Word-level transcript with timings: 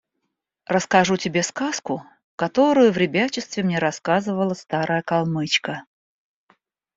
–Расскажу 0.73 1.15
тебе 1.15 1.43
сказку, 1.43 2.03
которую 2.35 2.91
в 2.91 2.97
ребячестве 2.97 3.61
мне 3.61 3.77
рассказывала 3.77 4.55
старая 4.55 5.03
калмычка. 5.03 5.83